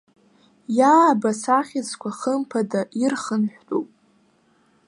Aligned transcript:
Иаабац 0.77 1.41
ахьыӡқәа 1.57 2.11
хымԥада 2.19 2.81
ирхынҳәтәуп. 3.01 3.89